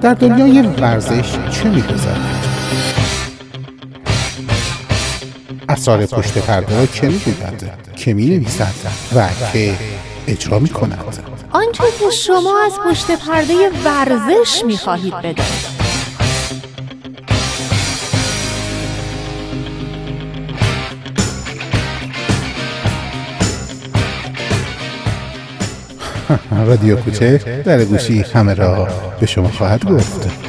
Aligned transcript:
در 0.00 0.14
دنیای 0.14 0.62
ورزش 0.62 1.32
چه 1.50 1.68
میگذرد 1.68 2.44
اسرار 5.68 6.06
پشت 6.06 6.38
پرده 6.38 6.78
را 6.78 6.86
که 6.86 7.06
می‌گوید 7.06 7.70
که 7.96 8.14
می‌نویسد 8.14 8.74
و 9.16 9.28
که 9.52 9.74
اجرا 10.26 10.58
می‌کند؟ 10.58 11.04
آنچه 11.50 11.84
که 12.00 12.10
شما 12.10 12.54
از 12.66 12.72
پشت 12.90 13.10
پرده 13.10 13.54
ورزش 13.84 14.64
می‌خواهید 14.64 15.14
بدانید. 15.14 15.73
رادیو 26.62 26.96
کوچه 26.96 27.62
در 27.64 27.84
گوشی 27.84 28.20
همه 28.20 28.54
را 28.54 28.88
به 29.20 29.26
شما 29.26 29.48
خواهد 29.48 29.84
گفت. 29.84 30.43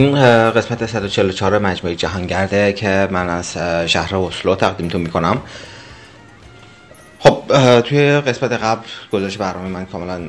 این 0.00 0.50
قسمت 0.50 0.86
144 0.86 1.58
مجموعه 1.58 1.96
جهانگرده 1.96 2.72
که 2.72 3.08
من 3.10 3.28
از 3.28 3.56
شهر 3.86 4.16
اسلو 4.16 4.54
تقدیمتون 4.54 5.00
می‌کنم. 5.00 5.42
خب 7.18 7.42
توی 7.80 8.20
قسمت 8.20 8.52
قبل 8.52 8.86
گزارش 9.12 9.38
برنامه 9.38 9.68
من 9.68 9.86
کاملا 9.86 10.28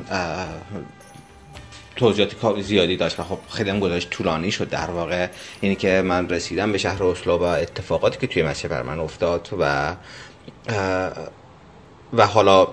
توضیحات 1.96 2.60
زیادی 2.60 2.96
داشت 2.96 3.20
و 3.20 3.22
خب 3.22 3.38
خیلی 3.50 3.70
هم 3.70 3.80
گزارش 3.80 4.10
طولانی 4.10 4.50
شد 4.50 4.68
در 4.68 4.90
واقع. 4.90 5.26
اینی 5.60 5.74
که 5.74 6.02
من 6.04 6.28
رسیدم 6.28 6.72
به 6.72 6.78
شهر 6.78 7.04
اسلو 7.04 7.38
و 7.38 7.42
اتفاقاتی 7.42 8.18
که 8.18 8.26
توی 8.26 8.42
مسیر 8.42 8.70
بر 8.70 8.82
من 8.82 9.00
افتاد 9.00 9.48
و 9.60 9.94
و 12.12 12.26
حالا 12.26 12.66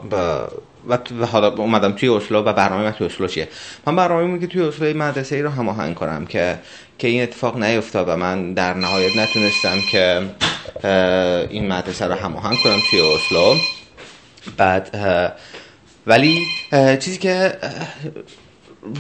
و 0.88 1.26
حالا 1.26 1.54
اومدم 1.54 1.92
توی 1.92 2.10
اسلو 2.10 2.44
و 2.44 2.54
برنامه 2.54 2.84
من 2.84 2.92
توی 2.92 3.08
اسلو 3.08 3.28
چیه؟ 3.28 3.48
من 3.88 3.96
برنامه 3.96 4.40
که 4.40 4.48
توی 4.48 4.62
اسلو 4.62 4.98
مدرسه 4.98 5.36
ای 5.36 5.42
رو 5.42 5.50
هماهنگ 5.50 5.96
کنم 5.96 6.26
که 6.26 6.60
که 7.00 7.08
این 7.08 7.24
اتفاق 7.24 7.58
نیفتاد 7.64 8.10
و 8.10 8.16
من 8.16 8.54
در 8.54 8.74
نهایت 8.74 9.18
نتونستم 9.18 9.78
که 9.92 10.22
این 11.50 11.68
مدرسه 11.68 12.06
رو 12.06 12.14
هماهنگ 12.14 12.58
کنم 12.64 12.80
توی 12.90 13.02
اسلو. 13.02 13.56
بعد 14.58 14.96
ولی 16.08 16.48
چیزی 17.00 17.18
که 17.18 17.58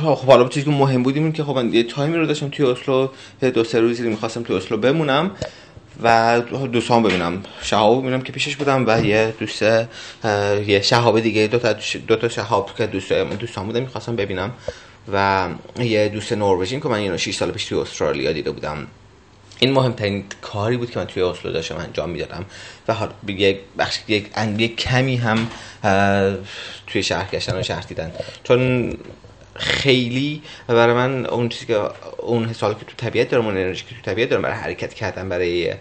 خب 0.03 0.17
حالا 0.17 0.47
چیزی 0.47 0.65
که 0.65 0.71
مهم 0.71 1.03
بود 1.03 1.15
این 1.15 1.31
که 1.31 1.43
خب 1.43 1.73
یه 1.73 1.83
time 1.83 2.11
ی 2.11 2.17
رو 2.17 2.25
داشتم 2.25 2.49
توی 2.49 2.65
اسلو 2.65 3.07
دو 3.41 3.63
سه 3.63 3.79
روزی 3.79 4.09
می‌خواستم 4.09 4.43
توی 4.43 4.55
اسلو 4.55 4.77
بمونم. 4.77 5.31
و 6.03 6.41
دوستان 6.71 7.03
ببینم. 7.03 7.43
شهاب 7.61 8.01
ببینم 8.01 8.21
که 8.21 8.31
پیشش 8.31 8.55
بودم 8.55 8.85
و 8.87 9.05
یه 9.05 9.33
دوست 9.39 9.61
یه 10.67 10.81
شهاب 10.81 11.19
دیگه 11.19 11.47
دو 11.47 11.59
تا 11.59 11.75
دو 12.07 12.15
تا 12.15 12.29
شهاب 12.29 12.75
که 12.77 12.87
دوست 12.87 13.13
دوستان 13.13 13.65
بودم 13.65 13.81
می‌خواستم 13.81 14.15
ببینم. 14.15 14.53
و 15.13 15.47
یه 15.79 16.09
دوست 16.09 16.33
نروژی 16.33 16.79
که 16.79 16.87
من 16.87 16.97
اینو 16.97 17.17
6 17.17 17.35
سال 17.35 17.51
پیش 17.51 17.65
توی 17.65 17.79
استرالیا 17.79 18.31
دیده 18.31 18.51
بودم. 18.51 18.87
این 19.59 19.71
مهمترین 19.73 20.23
کاری 20.41 20.77
بود 20.77 20.91
که 20.91 20.99
من 20.99 21.05
توی 21.05 21.23
اسلو 21.23 21.51
داشتم 21.51 21.77
انجام 21.77 22.09
می‌دادم. 22.09 22.45
و 22.87 22.93
یک 23.31 23.57
بخش 23.77 23.99
یک 24.07 24.75
کمی 24.77 25.15
هم 25.15 25.47
توی 26.87 27.03
شهر 27.03 27.29
گشتن 27.31 27.59
و 27.59 27.63
شهر 27.63 27.81
دیدن. 27.81 28.11
چون 28.43 28.93
خیلی 29.55 30.41
برای 30.67 30.93
من 30.93 31.25
اون 31.25 31.49
چیزی 31.49 31.65
که 31.65 31.79
اون 32.17 32.45
حسال 32.45 32.73
که 32.73 32.85
تو 32.85 32.95
طبیعت 32.97 33.29
دارم 33.29 33.45
اون 33.45 33.57
انرژی 33.57 33.83
که 33.89 33.95
تو 33.95 34.01
طبیعت 34.11 34.29
دارم 34.29 34.41
برای 34.41 34.55
حرکت 34.55 34.93
کردن 34.93 35.29
برای 35.29 35.73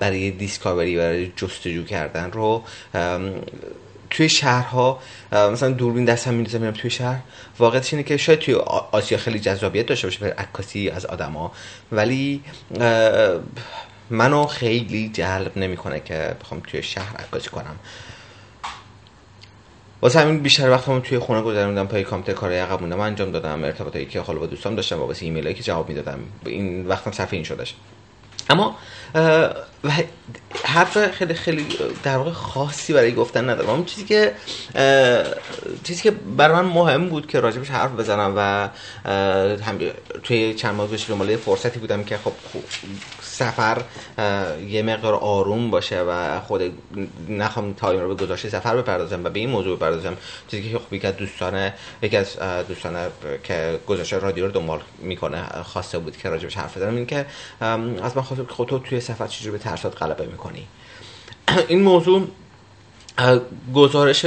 برای 0.00 0.30
دیسکاوری 0.30 0.96
برای 0.96 1.32
جستجو 1.36 1.84
کردن 1.84 2.30
رو 2.30 2.62
توی 4.10 4.28
شهرها 4.28 4.98
مثلا 5.32 5.70
دوربین 5.70 6.04
دستم 6.04 6.34
میندازم 6.34 6.60
میرم 6.60 6.72
توی 6.72 6.90
شهر. 6.90 7.20
واقعیتش 7.58 7.92
اینه 7.92 8.02
که 8.02 8.16
شاید 8.16 8.38
توی 8.38 8.54
آسیا 8.92 9.18
خیلی 9.18 9.38
جذابیت 9.38 9.86
داشته 9.86 10.06
باشه 10.06 10.20
برای 10.20 10.32
عکاسی 10.32 10.90
از 10.90 11.06
آدما. 11.06 11.52
ولی 11.92 12.42
منو 14.10 14.46
خیلی 14.46 15.08
جلب 15.08 15.58
نمی‌کنه 15.58 16.00
که 16.00 16.36
بخوام 16.40 16.60
توی 16.60 16.82
شهر 16.82 17.16
عکاسی 17.16 17.48
کنم. 17.50 17.76
واسه 20.06 20.20
همین 20.20 20.38
بیشتر 20.38 20.70
وقتمو 20.70 21.00
توی 21.00 21.18
خونه 21.18 21.42
گذروندم 21.42 21.86
پای 21.86 22.04
کامپیوتر 22.04 22.40
کارهای 22.40 22.60
عقب 22.60 22.80
موندم. 22.80 23.00
انجام 23.00 23.30
دادم 23.30 23.64
ارتباطایی 23.64 24.06
که 24.06 24.20
حالا 24.20 24.38
با 24.38 24.46
دوستام 24.46 24.74
داشتم 24.74 24.98
واسه 24.98 25.24
ایمیلایی 25.24 25.54
که 25.54 25.62
جواب 25.62 25.88
می‌دادم. 25.88 26.18
این 26.46 26.86
وقتم 26.86 27.12
صرف 27.12 27.32
این 27.32 27.42
شدش 27.42 27.74
اما 28.50 28.76
حرف 30.64 31.10
خیلی 31.10 31.34
خیلی 31.34 31.66
در 32.02 32.16
واقع 32.16 32.30
خاصی 32.30 32.92
برای 32.92 33.14
گفتن 33.14 33.50
ندارم. 33.50 33.70
اون 33.70 33.84
چیزی 33.84 34.04
که 34.06 34.32
چیزی 35.84 36.02
که 36.02 36.10
برای 36.10 36.56
من 36.56 36.72
مهم 36.72 37.08
بود 37.08 37.26
که 37.26 37.40
راجبش 37.40 37.70
حرف 37.70 37.90
بزنم 37.90 38.34
و 38.36 38.68
هم 39.62 39.78
توی 40.22 40.54
چند 40.54 40.74
ماه 40.74 40.88
پیش 40.88 41.10
دنبال 41.10 41.36
فرصتی 41.36 41.78
بودم 41.78 42.04
که 42.04 42.16
خب 42.16 42.32
سفر 43.36 43.82
یه 44.68 44.82
مقدار 44.82 45.14
آروم 45.14 45.70
باشه 45.70 46.02
و 46.02 46.40
خود 46.40 46.62
نخوام 47.28 47.72
تایم 47.72 48.00
رو 48.00 48.14
به 48.14 48.24
گذاشته 48.24 48.48
سفر 48.48 48.76
بپردازم 48.76 49.24
و 49.24 49.30
به 49.30 49.40
این 49.40 49.50
موضوع 49.50 49.76
بپردازم. 49.76 50.16
چیزی 50.48 50.70
که 50.70 50.78
خب 50.78 50.92
یکی 50.92 51.06
از 51.06 51.16
دوستان 51.16 51.72
یکی 52.02 52.16
از 52.16 52.38
دوستان 52.68 52.96
که 53.44 53.80
گذاشته 53.86 54.18
رادیو 54.18 54.46
رو 54.46 54.52
دنبال 54.52 54.80
می‌کنه 54.98 55.42
خواسته 55.62 55.98
بود 55.98 56.16
که 56.16 56.28
راجبش 56.28 56.56
حرف 56.56 56.76
بزنم 56.76 56.96
این 56.96 57.06
که 57.06 57.26
از 58.02 58.16
من 58.16 58.22
خواست 58.22 58.42
خب 58.42 58.64
تو 58.64 58.78
توی 58.78 59.00
سفر 59.00 59.26
چجوری 59.26 59.50
به 59.50 59.58
ترسات 59.58 60.02
غلبه 60.02 60.26
می‌کنی؟ 60.26 60.66
این 61.68 61.82
موضوع 61.82 62.28
گزارش 63.74 64.26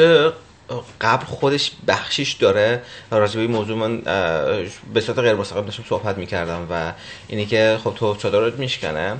قبل 1.02 1.26
خودش 1.26 1.72
بخشیش 1.88 2.34
داره. 2.34 2.82
راجع 3.12 3.40
به 3.40 3.48
موضوع 3.48 3.78
من 3.78 4.02
به 4.94 5.02
صورت 5.02 5.20
غیر 5.20 5.34
مستقیم 5.34 5.66
داشتم 5.66 5.84
صحبت 5.90 6.18
می‌کردم 6.18 6.68
و 6.72 6.92
اینی 7.28 7.46
که 7.46 7.80
خب 7.84 7.94
تو 7.96 8.16
چادرت 8.16 8.54
میشکنه 8.54 9.18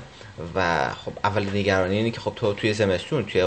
و 0.54 0.88
خب 1.04 1.12
اول 1.24 1.46
نگرانی 1.54 1.96
اینه 1.96 2.10
که 2.10 2.20
خب 2.20 2.32
تو 2.36 2.52
توی 2.52 2.74
زمستون 2.74 3.24
توی 3.24 3.44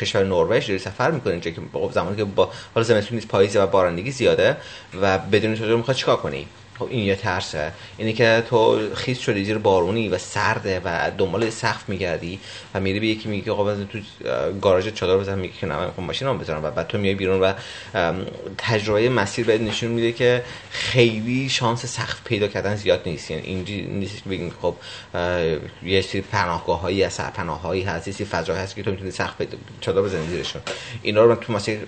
کشور 0.00 0.24
نروژ 0.24 0.66
داری 0.66 0.78
سفر 0.78 1.10
می‌کنی 1.10 1.32
اینجا 1.32 1.50
که 1.50 1.60
خب 1.72 1.90
زمانی 1.92 2.16
که 2.16 2.24
با 2.24 2.50
حالا 2.74 2.84
زمستون 2.84 3.14
نیست 3.14 3.28
پاییزه 3.28 3.62
و 3.62 3.66
بارندگی 3.66 4.10
زیاده 4.10 4.56
و 5.02 5.18
بدون 5.18 5.56
چادر 5.56 5.74
می‌خواد 5.74 5.96
چیکار 5.96 6.16
کنی؟ 6.16 6.46
خب 6.78 6.88
این 6.90 7.04
یه 7.04 7.16
ترسه. 7.16 7.72
اینه 7.96 8.12
که 8.12 8.42
تو 8.50 8.94
خیس 8.94 9.18
شدی 9.18 9.44
زیر 9.44 9.58
بارونی 9.58 10.08
و 10.08 10.18
سرده 10.18 10.80
و 10.84 11.10
دنبال 11.18 11.50
سقف 11.50 11.88
میگردی 11.88 12.40
و 12.74 12.80
میری 12.80 13.00
به 13.00 13.06
یکی 13.06 13.28
میگه 13.28 13.52
آقا 13.52 13.74
تو 13.74 13.98
گاراژ 14.60 14.88
چادر 14.88 15.16
بزن 15.16 15.38
میگه 15.38 15.54
که 15.60 15.66
نه 15.66 15.76
من 15.76 15.90
ماشینم 15.98 16.38
بذارم. 16.38 16.64
و 16.64 16.70
بعد 16.70 16.86
تو 16.86 16.98
میای 16.98 17.14
بیرون 17.14 17.40
و 17.40 17.52
تجربه 18.58 19.08
مسیر 19.08 19.46
بهت 19.46 19.60
نشون 19.60 19.90
میده 19.90 20.12
که 20.12 20.42
خیلی 20.70 21.48
شانس 21.48 21.86
سقف 21.86 22.24
پیدا 22.24 22.48
کردن 22.48 22.74
زیاد 22.74 23.02
نیست. 23.06 23.30
یعنی 23.30 23.42
اینجوری 23.42 23.82
نیست 23.82 24.22
که 24.22 24.30
بگین 24.30 24.52
خب 24.62 24.74
یه 25.82 26.00
سری 26.00 26.20
پناهگاه 26.20 26.80
هایی 26.80 27.02
از 27.02 27.12
سرپناه 27.12 27.60
هایی 27.60 27.82
هست 27.82 28.20
یه 28.20 28.26
فضایی 28.26 28.58
هست 28.58 28.76
که 28.76 28.82
تو 28.82 28.90
می‌تونی 28.90 29.10
سقف 29.10 29.36
پیدا 29.38 29.58
چادر 29.80 30.02
بزنی 30.02 30.26
زیرشون. 30.26 30.62
اینا 31.02 31.24
رو 31.24 31.28
من 31.28 31.36
تو 31.36 31.52
مسیر 31.52 31.78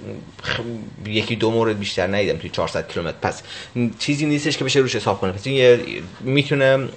یکی 1.06 1.36
دو 1.36 1.50
مورد 1.50 1.78
بیشتر 1.78 2.06
ندیدم 2.06 2.38
توی 2.38 2.50
400 2.50 2.88
کیلومتر. 2.88 3.18
پس 3.22 3.42
چیزی 3.98 4.26
نیستش 4.26 4.56
که 4.56 4.64
روش 4.80 4.96
حساب 4.96 5.20
کنه 5.20 5.32
پس 5.32 5.46
این 5.46 6.02
می‌تونه 6.20 6.88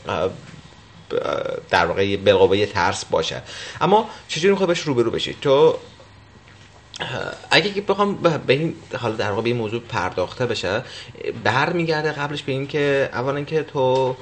در 1.70 1.86
واقع 1.86 2.58
یه 2.58 2.66
ترس 2.66 3.06
باشه. 3.06 3.42
اما 3.82 4.10
چجوری 4.28 4.52
می‌خوای 4.52 4.68
بهش 4.68 4.80
روبرو 4.80 5.12
بشی؟ 5.12 5.34
تو 5.42 5.78
اگه 7.52 7.72
که 7.72 7.82
بخوام 7.82 8.16
به 8.48 8.54
این 8.54 8.76
حالا 8.98 9.16
در 9.16 9.30
واقع 9.30 9.42
به 9.42 9.50
این 9.50 9.58
موضوع 9.58 9.82
پرداخته 9.82 10.46
بشه 10.46 10.84
برمیگرده 11.44 12.12
قبلش 12.12 12.44
به 12.44 12.52
این 12.52 12.68
که 12.68 13.10
اولا 13.14 13.44
که 13.44 13.64
تو 13.64 14.16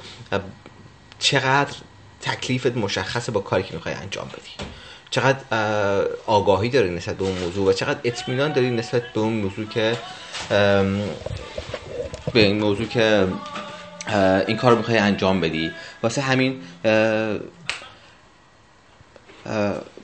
چقدر 1.18 1.74
تکلیفت 2.22 2.76
مشخصه 2.76 3.32
با 3.32 3.40
کاری 3.40 3.62
که 3.62 3.74
می‌خوای 3.74 3.94
انجام 3.94 4.28
بدی. 4.28 4.70
چقدر 5.10 5.38
آگاهی 6.26 6.68
داری 6.68 6.90
نسبت 6.90 7.16
به 7.16 7.24
اون 7.24 7.38
موضوع 7.38 7.68
و 7.68 7.72
چقدر 7.72 7.98
اطمینان 8.04 8.52
داری 8.52 8.70
نسبت 8.70 9.02
به 9.12 9.20
اون 9.20 9.32
موضوع 9.32 9.66
که 9.66 9.96
به 12.32 12.40
این 12.40 12.60
موضوع 12.60 12.86
که 12.86 13.26
این 14.46 14.56
کار 14.56 14.70
رو 14.72 14.78
می‌خوای 14.78 14.98
انجام 14.98 15.40
بدی. 15.40 15.70
واسه 16.02 16.20
همین 16.20 16.60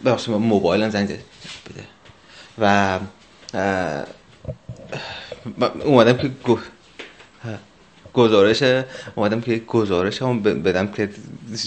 به 0.05 0.17
موبایل 0.29 0.83
هم 0.83 0.91
زنگ 0.91 1.09
بده. 1.09 1.85
و 2.59 2.99
اومدم 5.85 6.17
که 6.17 6.31
گزارش 8.13 8.85
اومدم 9.15 9.41
که 9.41 9.59
گزارش 9.59 10.23
هم 10.23 10.43
بدم 10.43 10.89
که 10.89 11.11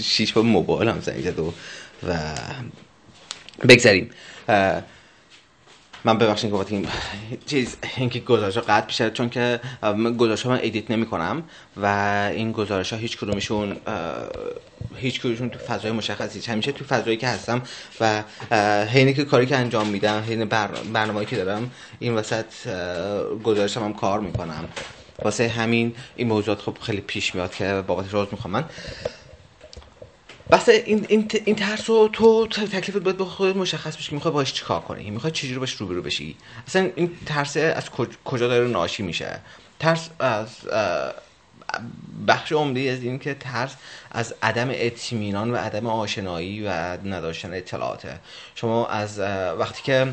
شیش 0.04 0.34
با 0.34 0.42
موبایل 0.42 0.90
هم 0.90 1.00
زنگ 1.00 1.22
زد 1.22 1.40
و 1.40 1.54
بگذاریم 3.70 4.10
من 6.06 6.18
ببخشید 6.18 6.52
که 6.52 6.66
این 6.70 6.88
چیز 7.46 7.78
اینکه 7.98 8.20
گزارش 8.20 8.58
ها 8.58 8.64
قطع 8.68 8.88
بشه 8.88 9.10
چون 9.12 9.30
که 9.30 9.60
گزارش 10.18 10.42
ها 10.42 10.50
من 10.50 10.60
ادیت 10.64 10.92
نمی 10.92 11.06
کنم 11.06 11.44
و 11.78 11.86
این 12.34 12.52
گزارش 12.52 12.94
ها 12.94 13.00
هیچ 13.00 13.18
کدومشون 13.18 13.78
هیچ 14.96 15.20
کدومشون 15.20 15.50
تو 15.50 15.60
فضای 15.60 15.92
مشخصی 15.92 16.52
همیشه 16.52 16.72
تو 16.72 16.86
فضایی 16.86 17.18
که 17.18 17.28
هستم 17.28 17.62
و 18.00 18.24
حینی 18.86 19.14
که 19.14 19.26
کاری 19.26 19.46
که 19.46 19.58
انجام 19.58 19.88
میدم 19.88 20.24
حین 20.28 20.46
برنامه‌ای 20.94 21.26
که 21.26 21.36
دارم 21.36 21.72
این 22.00 22.16
وسط 22.16 22.46
گزارش 23.44 23.78
هم, 23.78 23.84
هم 23.84 23.94
کار 23.94 24.20
می‌کنم. 24.20 24.70
واسه 25.22 25.48
همین 25.48 25.96
این 26.16 26.28
موضوعات 26.28 26.62
خب 26.62 26.78
خیلی 26.82 27.02
پیش 27.02 27.36
میاد 27.36 27.56
که 27.56 27.84
بابت 27.88 28.14
روز 28.14 28.28
می‌خوام 28.32 28.54
من. 28.54 28.64
بس 30.52 30.70
این 30.70 31.06
این 31.10 31.32
این 31.46 31.56
ترس 31.56 31.90
رو 31.90 32.10
تو 32.14 32.48
تکلیفت 32.48 32.98
باید 32.98 33.18
به 33.18 33.26
خودت 33.26 33.56
مشخص 33.56 33.98
بشه 33.98 34.10
که 34.10 34.16
می‌خوای 34.16 34.34
باش 34.34 34.54
چیکار 34.54 34.82
کنی. 34.82 35.10
می‌خوای 35.10 35.32
چجوری 35.32 35.60
باش 35.60 35.74
روبرو 35.74 36.02
بشی. 36.02 36.36
اصلا 36.68 36.90
این 36.96 37.12
ترس 37.26 37.58
از 37.58 37.90
کجا 38.26 38.48
داره 38.48 38.68
ناشی 38.68 39.04
میشه. 39.04 39.40
ترس 39.80 40.10
از 40.20 40.48
بخش 42.28 42.52
عمده 42.52 42.80
از 42.80 43.04
این 43.04 43.20
که 43.20 43.34
ترس 43.34 43.76
از 44.12 44.36
عدم 44.44 44.68
اطمینان 44.72 45.52
و 45.52 45.56
عدم 45.56 45.88
آشنایی 45.88 46.68
و 46.68 46.70
نداشتن 47.08 47.54
اطلاعاته 47.54 48.20
شما 48.56 48.88
از 48.88 49.20
وقتی 49.60 49.84
که 49.84 50.08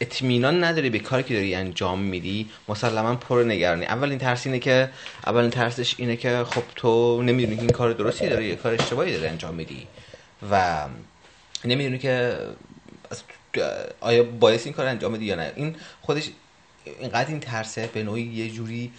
اطمینان 0.00 0.64
نداری 0.64 0.90
به 0.90 0.98
کاری 0.98 1.22
که 1.22 1.34
داری 1.34 1.54
انجام 1.54 2.00
میدی 2.00 2.48
مسلما 2.68 3.14
پر 3.14 3.42
نگرانی. 3.42 3.84
اولین 3.84 4.18
ترس 4.18 4.46
اینه 4.46 4.58
که 4.58 4.90
اولین 5.26 5.50
ترسش 5.50 5.94
اینه 5.98 6.16
که 6.16 6.44
خب 6.44 6.62
تو 6.76 7.22
نمی‌دونی 7.22 7.60
این 7.60 7.70
کار 7.70 7.92
درستی 7.92 8.28
داری 8.28 8.44
یا 8.44 8.54
کار 8.54 8.74
اشتباهی 8.74 9.12
داری 9.12 9.26
انجام 9.26 9.54
میدی 9.54 9.86
و 10.50 10.84
نمی‌دونی 11.64 11.98
که 11.98 12.38
آیا 14.00 14.22
باید 14.22 14.60
این 14.64 14.74
کار 14.74 14.86
انجام 14.86 15.12
بدی 15.12 15.24
یا 15.24 15.34
نه. 15.34 15.52
این 15.56 15.76
خودش 16.02 16.30
اینقدر 16.84 17.28
این 17.28 17.40
ترسه 17.40 17.90
به 17.92 18.02
نوعی 18.02 18.22
یه 18.22 18.50
جوری 18.50 18.92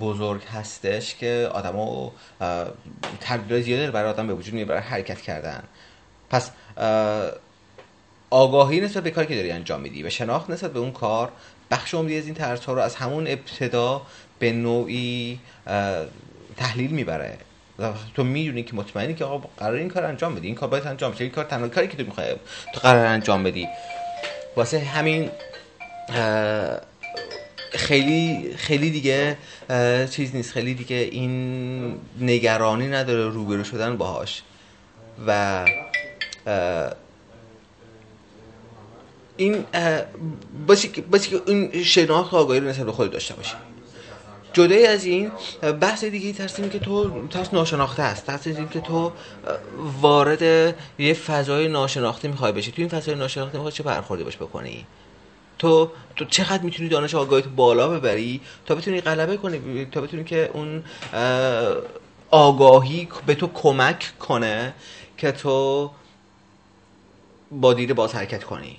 بزرگ 0.00 0.42
هستش 0.44 1.14
که 1.14 1.48
آدمو 1.52 2.10
تردید 3.20 3.60
زیادی 3.60 3.90
برای 3.90 4.10
آدم 4.10 4.26
به 4.26 4.34
وجود 4.34 4.54
میاره 4.54 4.68
برای 4.68 4.82
حرکت 4.82 5.20
کردن. 5.20 5.62
پس 6.30 6.50
آگاهی 8.30 8.80
نسبت 8.80 9.02
به 9.02 9.10
کاری 9.10 9.26
که 9.26 9.34
داری 9.34 9.50
انجام 9.50 9.80
میدی 9.80 10.02
و 10.02 10.10
شناخت 10.10 10.50
نسبت 10.50 10.72
به 10.72 10.78
اون 10.78 10.92
کار 10.92 11.32
بخش 11.70 11.94
عمدی 11.94 12.18
از 12.18 12.26
این 12.26 12.34
ترس 12.34 12.64
ها 12.64 12.72
رو 12.72 12.80
از 12.80 12.96
همون 12.96 13.26
ابتدا 13.26 14.02
به 14.38 14.52
نوعی 14.52 15.40
تحلیل 16.56 16.90
می‌بره. 16.90 17.38
تو 18.14 18.24
می‌دونی 18.24 18.62
که 18.62 18.74
مطمئنی 18.74 19.14
که 19.14 19.24
آقا 19.24 19.48
قرار 19.56 19.76
این 19.76 19.88
کار 19.88 20.04
انجام 20.04 20.34
بدی 20.34 20.46
این 20.46 20.56
کار 20.56 20.68
باید 20.68 20.86
انجام 20.86 21.12
بشه 21.12 21.24
این 21.24 21.32
کار 21.32 21.44
تنها 21.44 21.68
کاری 21.68 21.88
که 21.88 21.96
تو 21.96 22.04
می‌خوای 22.04 22.34
تو 22.74 22.80
قرار 22.80 23.06
انجام 23.06 23.42
بدی. 23.42 23.68
واسه 24.56 24.78
همین 24.78 25.30
خیلی 27.72 28.54
خیلی 28.56 28.90
دیگه 28.90 29.36
چیز 30.10 30.34
نیست. 30.34 30.52
خیلی 30.52 30.74
دیگه 30.74 30.96
این 30.96 32.00
نگرانی 32.20 32.86
نداره 32.86 33.28
روبرو 33.28 33.64
شدن 33.64 33.96
باهاش. 33.96 34.42
و 35.26 35.66
این 39.36 39.64
باشی 40.66 40.88
که 40.88 41.04
این 41.46 41.82
شناخت 41.82 42.34
آگاهی 42.34 42.60
رو 42.60 42.68
نسبت 42.68 42.86
به 42.86 42.92
خود 42.92 43.10
داشته 43.10 43.34
باشی. 43.34 43.54
جدای 44.52 44.86
از 44.86 45.04
این 45.04 45.30
بحث 45.80 46.04
دیگه 46.04 46.32
ترس 46.32 46.60
که 46.60 46.78
تو 46.78 47.28
ترس 47.28 47.54
ناشناخته 47.54 48.02
است. 48.02 48.26
ترس 48.26 48.46
این 48.46 48.68
که 48.68 48.80
تو 48.80 49.12
وارد 50.02 50.74
یه 50.98 51.14
فضای 51.14 51.68
ناشناخته 51.68 52.28
می‌خوای 52.28 52.52
بشی. 52.52 52.72
تو 52.72 52.82
این 52.82 52.88
فضای 52.88 53.14
ناشناخته 53.14 53.54
می‌خوای 53.54 53.72
چه 53.72 53.82
برخوردی 53.82 54.24
باش 54.24 54.36
بکنی؟ 54.36 54.86
تو 55.58 55.90
تو 56.16 56.24
چقدر 56.24 56.62
می‌تونی 56.62 56.88
دانش 56.88 57.14
آگاهی 57.14 57.42
تو 57.42 57.50
بالا 57.50 57.88
ببری 57.88 58.40
تا 58.66 58.74
بتونی 58.74 59.00
غلبه 59.00 59.36
کنی 59.36 59.86
تا 59.92 60.00
بتونی 60.00 60.24
که 60.24 60.50
اون 60.54 60.84
آگاهی 62.30 63.08
به 63.26 63.34
تو 63.34 63.46
کمک 63.54 64.12
کنه 64.18 64.74
که 65.16 65.32
تو 65.32 65.90
با 67.50 67.74
دید 67.74 67.94
باز 67.94 68.14
حرکت 68.14 68.44
کنی. 68.44 68.76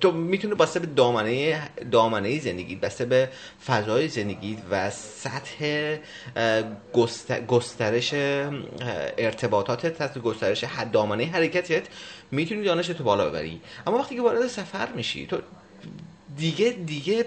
تو 0.00 0.12
می‌تونه 0.12 0.54
بسته 0.54 0.80
به 0.80 0.86
دامنه 0.86 1.62
دامنه 1.90 2.38
زندگی 2.38 2.76
بسته 2.76 3.04
به 3.04 3.28
فضای 3.66 4.08
زندگی 4.08 4.58
و 4.70 4.90
سطح 4.90 5.96
گسترش 7.48 8.14
ارتباطاتت 9.18 10.00
از 10.00 10.18
گسترش 10.18 10.64
دامنه 10.92 11.24
حرکتت 11.24 11.82
می‌تونی 12.30 12.62
دانش 12.62 12.86
تو 12.86 13.04
بالا 13.04 13.28
ببری. 13.28 13.60
اما 13.86 13.98
وقتی 13.98 14.16
که 14.16 14.22
وارد 14.22 14.46
سفر 14.46 14.88
میشی 14.92 15.26
تو 15.26 15.38
دیگه 16.36 16.70
دیگه 16.70 17.26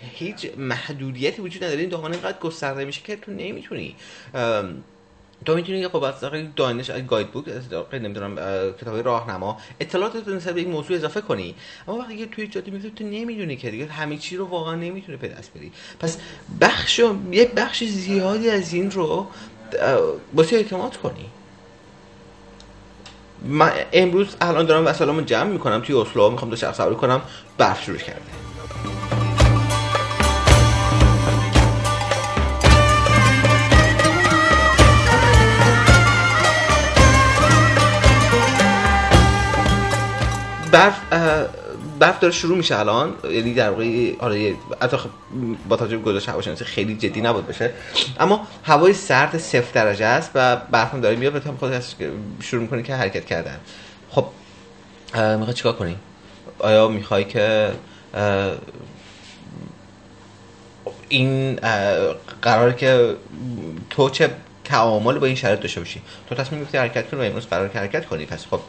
هیچ 0.00 0.50
محدودیتی 0.56 1.42
وجود 1.42 1.64
نداره. 1.64 1.80
این 1.80 1.88
دامنه 1.88 2.14
اینقدر 2.14 2.38
گسترده 2.38 2.84
میشه 2.84 3.00
که 3.04 3.16
تو 3.16 3.30
نمی‌تونی. 3.32 3.96
تو 5.44 5.54
می‌تونی 5.54 5.88
خب 5.88 6.02
از 6.02 6.14
دانش 6.56 6.90
گاید 6.90 7.30
بوک 7.30 7.44
نمی‌دونم 7.92 8.36
کتاب 8.80 8.96
راهنما 8.96 9.58
اطلاعات 9.80 10.28
نسبت 10.28 10.54
به 10.54 10.60
یک 10.60 10.68
موضوع 10.68 10.96
اضافه 10.96 11.20
کنی. 11.20 11.54
اما 11.88 11.98
وقتی 11.98 12.16
که 12.16 12.26
توی 12.26 12.46
جاده 12.46 12.70
میفتی 12.70 12.90
تو 12.90 13.04
نمی‌دونی 13.04 13.56
که 13.56 13.70
دیگه 13.70 13.86
همه 13.86 14.16
چی 14.16 14.36
رو 14.36 14.44
واقعا 14.44 14.74
نمی‌تونی 14.74 15.18
به 15.18 15.28
بری 15.54 15.72
پس 16.00 16.18
بخش 16.60 17.00
یه 17.32 17.44
بخش 17.56 17.84
زیادی 17.84 18.50
از 18.50 18.74
این 18.74 18.90
رو 18.90 19.26
باید 20.34 20.54
اعتماد 20.54 20.96
کنی. 20.96 21.26
من 23.42 23.72
امروز 23.92 24.36
الان 24.40 24.66
دارم 24.66 24.86
وسایلمو 24.86 25.20
جمع 25.20 25.44
می‌کنم 25.44 25.80
توی 25.80 25.94
اسلو 25.94 26.30
می‌خوام 26.30 26.50
دو 26.50 26.56
سواری 26.56 26.94
کنم 26.94 27.20
برف 27.58 27.82
شروع 27.82 27.98
کرده 27.98 28.20
برف 40.72 40.94
برف 41.98 42.20
داره 42.20 42.34
شروع 42.34 42.56
میشه 42.56 42.78
الان. 42.78 43.14
یعنی 43.24 43.54
در 43.54 43.70
واقع 43.70 44.12
آره 44.18 44.56
خب 44.80 45.10
با 45.68 45.76
توجه 45.76 45.96
به 45.96 46.02
گزارش 46.02 46.28
هواشناسی 46.28 46.64
خیلی 46.64 46.96
جدی 46.96 47.20
نبود 47.20 47.46
بشه. 47.46 47.72
اما 48.20 48.46
هوای 48.64 48.92
سرد 48.92 49.38
صفر 49.38 49.72
درجه 49.74 50.04
است 50.04 50.30
و 50.34 50.56
برف 50.56 50.94
داره 50.94 51.16
میاد 51.16 51.46
و 51.46 51.52
خود 51.58 51.82
شروع 52.40 52.62
می‌کنه 52.62 52.82
که 52.82 52.94
حرکت 52.94 53.24
کردن. 53.24 53.60
خب 54.10 54.26
می‌خوای 55.14 55.54
چیکار 55.54 55.72
کنی؟ 55.72 55.96
آیا 56.58 56.88
می‌خوای 56.88 57.24
که 57.24 57.72
این 61.08 61.60
قراره 62.42 62.74
که 62.74 63.16
تو 63.90 64.10
چه 64.10 64.30
تعامل 64.68 65.18
با 65.18 65.26
این 65.26 65.34
شرایط 65.34 65.60
داشته 65.60 65.80
باشی. 65.80 66.02
تو 66.28 66.34
تصمیم 66.34 66.60
گرفتی 66.60 66.78
حرکت 66.78 67.10
کنی 67.10 67.20
و 67.20 67.22
امروز 67.22 67.46
قرار 67.46 67.68
که 67.68 67.78
حرکت 67.78 68.06
کنی. 68.06 68.26
پس 68.26 68.46
خب 68.46 68.60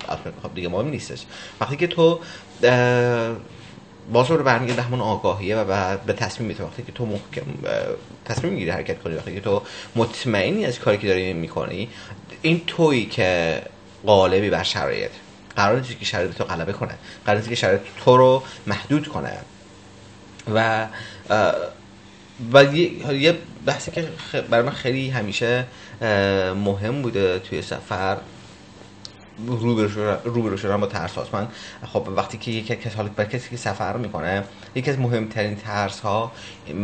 خب 0.44 0.56
دیگه 0.56 0.70
مهم 0.70 0.88
نیستش. 0.88 1.26
وقتی 1.62 1.76
که 1.76 1.88
تو 1.88 2.20
باز 4.14 4.32
رو 4.32 4.44
برمیگرده 4.44 4.82
همون 4.82 5.02
آگاهیه 5.02 5.56
و 5.58 5.98
به 5.98 6.14
تصمیم 6.14 6.48
می‌تونی 6.48 6.70
وقتی 6.70 6.84
که 6.84 6.92
تو 6.92 7.06
محکم 7.06 7.42
تصمیم 8.26 8.54
می‌گیری 8.54 8.72
حرکت 8.72 9.02
کنی 9.02 9.16
وقتی 9.16 9.34
که 9.34 9.42
تو 9.42 9.62
مطمئنی 9.96 10.66
از 10.66 10.80
کاری 10.80 10.98
که 10.98 11.08
داری 11.08 11.34
می‌کنی 11.34 11.90
این 12.42 12.62
تویی 12.68 13.06
که 13.06 13.62
قالبی 14.06 14.50
بر 14.50 14.64
شرایط. 14.64 15.12
قرار 15.56 15.80
نیست 15.80 16.00
که 16.00 16.06
شرایط 16.06 16.32
تو 16.32 16.44
غلبه 16.44 16.74
کنه. 16.74 16.94
قرار 17.26 17.38
نیست 17.38 17.50
که 17.50 17.56
شرایط 17.56 17.82
تو 17.98 18.18
رو 18.18 18.44
محدود 18.68 19.08
کنه. 19.08 19.38
و 20.54 20.88
و 22.54 22.64
یه 23.14 23.38
بحثی 23.66 23.92
که 23.92 24.08
برای 24.50 24.66
من 24.66 24.72
خیلی 24.72 25.10
همیشه 25.10 25.66
مهم 26.56 27.02
بوده 27.02 27.40
توی 27.40 27.62
سفر. 27.62 28.18
روبرو 30.26 30.58
شدن 30.58 30.78
با 30.78 30.88
ترس 30.88 31.16
هاست 31.16 31.36
من 31.36 31.48
خب 31.94 32.08
وقتی 32.16 32.38
که 32.38 32.52
یک 32.52 32.84
کسی 33.30 33.50
که 33.50 33.58
سفر 33.58 33.98
می‌کنه 33.98 34.44
یکی 34.76 34.92
از 34.92 35.00
مهمترین 35.00 35.56
ترس 35.56 36.00
ها 36.00 36.32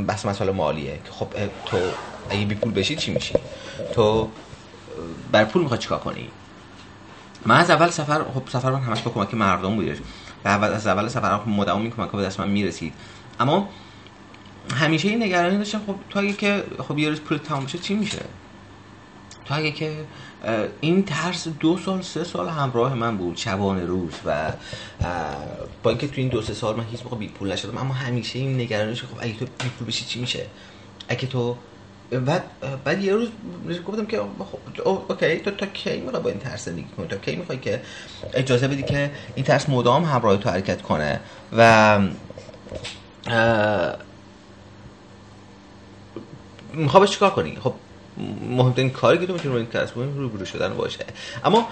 بس 0.07 0.25
مسئله 0.25 0.51
مالیه 0.51 0.99
که 1.05 1.11
خب 1.11 1.27
تو 1.65 1.77
اگه 2.29 2.45
بی 2.45 2.55
پول 2.55 2.71
بشی 2.71 2.95
چی 2.95 3.13
میشی؟ 3.13 3.33
تو 3.93 4.29
بر 5.31 5.45
پول 5.45 5.61
می‌خواد 5.61 5.79
چیکار 5.79 5.99
کنی؟ 5.99 6.29
من 7.45 7.57
از 7.57 7.69
اول 7.69 7.89
سفر 7.89 8.23
خب 8.33 8.43
سفر 8.49 8.71
من 8.71 8.81
همش 8.81 9.01
با 9.01 9.11
کمک 9.11 9.33
مردم 9.33 9.75
بودش. 9.75 9.97
و 10.45 10.47
از 10.47 10.87
اول 10.87 11.07
سفر 11.07 11.39
مدام 11.45 11.81
این 11.81 11.91
کمک 11.91 12.11
به 12.11 12.21
دست 12.21 12.39
من 12.39 12.49
می‌رسید. 12.49 12.93
اما 13.39 13.69
همیشه 14.75 15.07
این 15.07 15.23
نگرانی 15.23 15.57
داشتم 15.57 15.81
خب 15.87 15.95
تو 16.09 16.19
اگه 16.19 16.33
که 16.33 16.63
خب 16.87 16.97
یه 16.97 17.09
روز 17.09 17.19
پول 17.19 17.37
تمام 17.37 17.65
بشه 17.65 17.77
چی 17.77 17.93
میشه؟ 17.93 18.21
تا 19.45 19.55
اگه 19.55 19.71
که 19.71 19.95
این 20.81 21.05
ترس 21.05 21.47
دو 21.47 21.77
سال 21.77 22.01
سه 22.01 22.23
سال 22.23 22.49
همراه 22.49 22.93
من 22.93 23.17
بود 23.17 23.37
شبانه 23.37 23.85
روز 23.85 24.13
و 24.25 24.51
با 25.83 25.89
اینکه 25.89 26.07
تو 26.07 26.13
این 26.15 26.27
دو 26.27 26.41
سه 26.41 26.53
سال 26.53 26.75
من 26.75 26.83
هیچ 26.91 27.03
موقع 27.03 27.17
بی 27.17 27.27
پول 27.27 27.51
نشدم 27.51 27.77
اما 27.77 27.93
همیشه 27.93 28.39
این 28.39 28.61
نگرانش 28.61 29.03
خب 29.03 29.17
اگه 29.19 29.33
تو 29.33 29.45
بی 29.45 29.69
پول 29.69 29.87
بشی 29.87 30.05
چی 30.05 30.19
میشه؟ 30.19 30.45
اگه 31.07 31.27
تو 31.27 31.57
بعد 32.11 32.43
بعد 32.83 33.03
یه 33.03 33.13
روز 33.13 33.29
گفتم 33.87 34.05
که 34.05 34.21
خب 34.83 34.89
اوکی 35.09 35.39
تو 35.39 35.51
تا 35.51 35.65
کی 35.65 35.99
می‌خوای 35.99 36.23
با 36.23 36.29
این 36.29 36.39
ترس 36.39 36.65
زندگی 36.65 36.87
کنی؟ 36.97 37.07
تا 37.07 37.17
کی 37.17 37.35
می‌خوای 37.35 37.57
که 37.57 37.81
اجازه 38.33 38.67
بدی 38.67 38.83
که 38.83 39.11
این 39.35 39.45
ترس 39.45 39.69
مدام 39.69 40.03
همراه 40.03 40.37
تو 40.37 40.49
حرکت 40.49 40.81
کنه؟ 40.81 41.19
و 41.57 41.99
می‌خوای 46.73 47.07
چیکار 47.07 47.29
کنی؟ 47.29 47.57
خب 47.63 47.73
مهمترین 48.49 48.89
کاری 48.89 49.17
که 49.17 49.25
تو 49.25 49.33
می‌تونی 49.33 49.67
با 49.73 50.01
این 50.01 50.15
رو 50.15 50.21
روبرو 50.21 50.45
شدن 50.45 50.73
باشه. 50.73 51.05
اما 51.43 51.67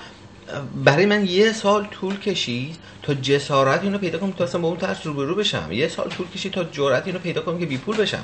برای 0.86 1.06
من 1.06 1.26
یه 1.26 1.52
سال 1.52 1.86
طول 1.86 2.20
کشید 2.20 2.76
تا 3.04 3.14
جسارت 3.14 3.84
اینو 3.84 3.98
پیدا 3.98 4.20
کنم 4.20 4.32
تا 4.32 4.44
اصلا 4.44 4.62
با 4.62 4.68
اون 4.68 4.78
ترس 4.78 5.06
روبرو 5.06 5.36
بشم. 5.36 5.72
یه 5.72 5.88
سال 5.88 6.10
طول 6.10 6.28
کشید 6.28 6.54
تا 6.54 6.64
جرأت 6.64 7.08
اینو 7.08 7.20
پیدا 7.20 7.42
کنم 7.42 7.60
که 7.60 7.66
بی 7.66 7.78
پول 7.78 7.98
بشم. 7.98 8.24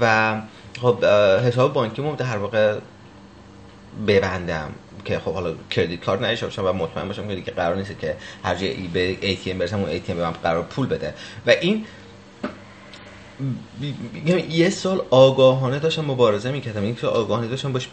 و 0.00 0.34
خب 0.80 1.04
حساب 1.44 1.72
بانکی 1.72 2.02
مو 2.02 2.16
در 2.16 2.36
واقع 2.36 2.78
ببندم 4.06 4.72
که 5.04 5.18
خب 5.18 5.34
حالا 5.34 5.54
کردیت 5.70 6.00
کارت 6.00 6.22
نداشته 6.22 6.46
باشم 6.46 6.64
و 6.64 6.72
مطمئن 6.72 7.08
باشم 7.08 7.28
که 7.28 7.34
دیگه 7.34 7.52
قرار 7.52 7.76
نیست 7.76 7.98
که 7.98 8.16
هر 8.44 8.54
جایی 8.54 8.90
به 8.92 9.16
ATM 9.22 9.48
برسم 9.48 9.80
اون 9.80 9.98
ATM 9.98 10.10
به 10.10 10.22
من 10.22 10.30
قرار 10.30 10.62
پول 10.62 10.86
بده. 10.86 11.14
و 11.46 11.50
این 11.50 11.84
یه 14.50 14.70
سال 14.70 15.02
آگاهانه 15.10 15.78
داشتم 15.78 16.04
مبارزه 16.04 16.50
می‌کردم. 16.50 16.82
این 16.82 16.94
که 16.94 17.06
آگاهانه 17.06 17.48
داشتم 17.48 17.72
باش, 17.72 17.88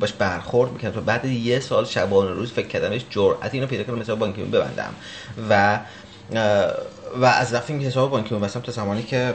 باش 0.00 0.12
برخورد 0.12 0.72
می‌کردم. 0.72 0.94
تا 0.94 1.00
بعد 1.00 1.24
یه 1.24 1.60
سال 1.60 1.84
شبانه 1.84 2.30
روز 2.30 2.52
فکر 2.52 2.66
کردم 2.66 2.90
جرأت 3.10 3.54
اینو 3.54 3.66
پیدا 3.66 3.84
کنم 3.84 3.98
مثلا 3.98 4.16
بانکی 4.16 4.42
ببندم. 4.42 4.94
و 5.50 5.80
و 7.20 7.24
از 7.24 7.54
که 7.54 7.86
حساب 7.86 8.10
بانکی 8.10 8.34
بستم 8.34 8.60
تا 8.60 8.72
زمانی 8.72 9.02
که 9.02 9.34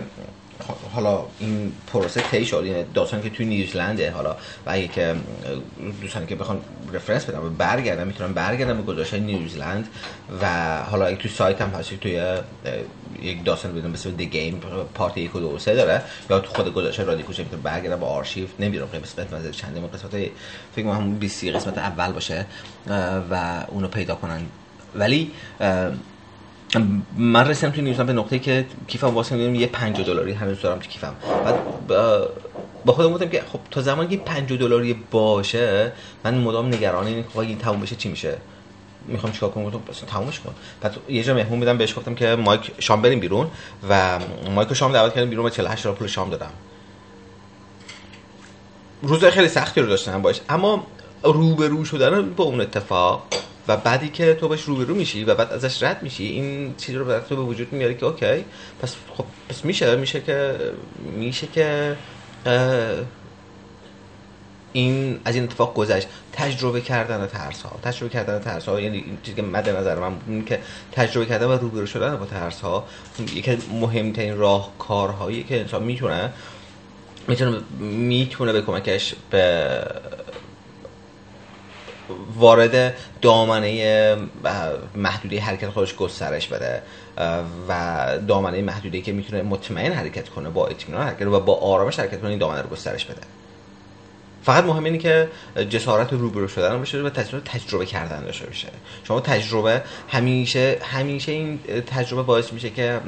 حالا 0.93 1.25
این 1.39 1.71
پروسه 1.93 2.21
طی 2.21 2.45
شد. 2.45 2.55
این 2.55 2.85
داستانی 2.93 3.23
که 3.23 3.29
توی 3.29 3.45
نیوزلنده 3.45 4.11
حالا 4.11 4.31
و 4.65 4.71
اگه 4.71 4.87
که 4.87 5.15
دوستانی 6.01 6.25
که 6.25 6.35
بخوان 6.35 6.61
رفرنس 6.93 7.25
بدم 7.25 7.45
و 7.45 7.49
برگردم 7.49 8.07
می‌تونم 8.07 8.33
برگردم 8.33 8.77
به 8.77 8.83
گذاشته 8.83 9.19
نیوزلند 9.19 9.87
و 10.41 10.77
حالا 10.83 11.05
اگه 11.05 11.17
توی 11.17 11.31
سایت 11.31 11.61
هم 11.61 11.69
هستی 11.69 11.97
توی 11.97 12.37
یک 13.21 13.43
داستان 13.43 13.73
بدون 13.73 13.91
مثل 13.91 14.11
دی 14.11 14.25
گیم 14.25 14.61
پارت 14.93 15.17
یک 15.17 15.35
و 15.35 15.39
دو 15.39 15.59
سه 15.59 15.75
داره 15.75 16.01
یا 16.29 16.39
تو 16.39 16.53
خود 16.53 16.73
گذاشته 16.73 17.03
رادی 17.03 17.23
کوچه 17.23 17.43
می‌تونم 17.43 17.61
برگردم 17.61 17.99
با 17.99 18.07
آرشیو. 18.07 18.47
نمی‌دونم 18.59 18.87
قسمت 18.87 19.33
از 19.33 19.57
چندم 19.57 19.87
قسمت 19.87 20.11
فکر 20.75 20.85
کنم 20.85 20.89
همون 20.89 21.15
20 21.15 21.45
قسمت 21.45 21.77
اول 21.77 22.11
باشه 22.11 22.45
و 23.31 23.63
اونو 23.67 23.87
پیدا 23.87 24.15
کنن. 24.15 24.41
ولی 24.95 25.31
من 27.17 27.47
رسیدم 27.47 27.71
توی 27.71 27.83
نیوزلند 27.83 28.07
به 28.07 28.13
نقطه 28.13 28.39
که 28.39 28.65
کیفم 28.87 29.07
واسه 29.07 29.35
می‌دونم 29.35 29.55
یه 29.55 29.67
50 29.67 30.07
دلاری 30.07 30.31
هنوز 30.31 30.61
دارم 30.61 30.79
تو 30.79 30.87
کیفم. 30.87 31.13
بعد 31.45 31.55
با 32.85 32.93
خودم 32.93 33.13
گفتم 33.13 33.29
که 33.29 33.43
خب 33.53 33.59
تا 33.71 33.81
زمانی 33.81 34.09
که 34.09 34.23
50 34.23 34.59
دلاری 34.59 34.93
باشه 35.11 35.91
من 36.23 36.37
مدام 36.37 36.67
نگران 36.67 37.07
اینم 37.07 37.23
که 37.23 37.39
این 37.39 37.57
تموم 37.57 37.79
بشه 37.79 37.95
چی 37.95 38.09
میشه؟ 38.09 38.37
می‌خوام 39.07 39.33
چیکار 39.33 39.49
کنم؟ 39.49 39.65
گفتم 39.65 39.79
بس 39.89 39.99
تمومش 39.99 40.39
کن. 40.39 40.53
بعد 40.81 40.97
یه 41.09 41.23
جا 41.23 41.33
مهمون 41.33 41.59
میدم 41.59 41.77
بهش 41.77 41.95
گفتم 41.95 42.15
که 42.15 42.35
مایک 42.35 42.71
شام 42.79 43.01
بریم 43.01 43.19
بیرون 43.19 43.47
و 43.89 44.19
مایک 44.55 44.73
شام 44.73 44.93
دعوت 44.93 45.13
کردم 45.13 45.29
بیرون 45.29 45.45
و 45.45 45.49
48 45.49 45.83
تا 45.83 45.91
پول 45.91 46.07
شام 46.07 46.29
دادم. 46.29 46.51
روز 49.01 49.25
خیلی 49.25 49.47
سختی 49.47 49.81
رو 49.81 49.87
داشتم 49.87 50.21
باش. 50.21 50.41
اما 50.49 50.87
روبرو 51.23 51.85
شدن 51.85 52.29
با 52.29 52.43
اون 52.43 52.61
اتفاق 52.61 53.27
و 53.69 53.77
بعدی 53.77 54.09
که 54.09 54.33
تو 54.33 54.47
باش 54.47 54.61
روبرو 54.61 54.95
میشی 54.95 55.23
و 55.23 55.35
بعد 55.35 55.53
ازش 55.53 55.83
رد 55.83 56.03
میشی 56.03 56.23
این 56.23 56.75
چیز 56.77 56.95
رو 56.95 57.05
برای 57.05 57.21
تو 57.29 57.35
به 57.35 57.41
وجود 57.41 57.73
میاره 57.73 57.93
که 57.93 58.05
اوکی 58.05 58.45
پس 58.81 58.95
خب 59.17 59.25
پس 59.49 59.65
میشه 59.65 59.95
میشه 59.95 60.21
که 60.21 60.55
میشه 61.17 61.47
که 61.47 61.95
این 64.73 65.19
از 65.25 65.35
این 65.35 65.43
اتفاق 65.43 65.73
گذشت. 65.73 66.07
تجربه 66.33 66.81
کردن 66.81 67.27
ترس 67.27 67.61
ها 67.61 67.79
تجربه 67.83 68.13
کردن 68.13 68.39
ترس 68.39 68.69
ها 68.69 68.81
یعنی 68.81 68.97
این 68.97 69.17
چیزی 69.23 69.35
که 69.35 69.41
مد 69.41 69.69
نظر 69.69 69.99
من 69.99 70.13
این 70.27 70.45
که 70.45 70.59
تجربه 70.91 71.25
کردن 71.25 71.45
و 71.45 71.51
روبرو 71.51 71.85
شدن 71.85 72.15
با 72.15 72.25
ترس 72.25 72.61
ها 72.61 72.87
یکی 73.33 73.57
مهمترین 73.71 74.37
راهکارهایی 74.37 75.43
که 75.43 75.59
انسان 75.59 75.83
می‌تونه 75.83 76.33
می‌تونه 77.27 77.57
می‌تونه 77.79 78.53
به 78.53 78.61
کمکش 78.61 79.13
به 79.29 79.81
وارد 82.35 82.95
دامنه 83.21 84.17
محدوده 84.95 85.41
حرکت 85.41 85.69
خودش 85.69 85.95
گسترش 85.95 86.47
بده 86.47 86.81
و 87.69 88.07
دامنه 88.27 88.61
محدوده 88.61 89.01
که 89.01 89.11
می‌تونه 89.11 89.41
مطمئن 89.41 89.91
حرکت 89.91 90.29
کنه 90.29 90.49
با 90.49 90.67
اطمینان 90.67 91.07
حرکت 91.07 91.25
و 91.25 91.39
با 91.39 91.55
آرامش 91.55 91.99
حرکت 91.99 92.21
کنه 92.21 92.29
این 92.29 92.39
دامنه 92.39 92.61
رو 92.61 92.69
گسترش 92.69 93.05
بده. 93.05 93.21
فقط 94.43 94.63
مهم 94.63 94.83
اینه 94.83 94.97
که 94.97 95.29
جسارت 95.69 96.13
روبرو 96.13 96.47
شدن 96.47 96.81
بشه 96.81 97.01
و 97.01 97.09
تجربه 97.09 97.43
تجربه 97.45 97.85
کردن 97.85 98.23
داشته 98.23 98.45
باشه. 98.45 98.67
شما 99.03 99.19
تجربه 99.19 99.81
همیشه 100.09 100.77
همیشه 100.81 101.31
این 101.31 101.59
تجربه 101.87 102.23
باعث 102.23 102.53
میشه 102.53 102.69
که 102.69 102.99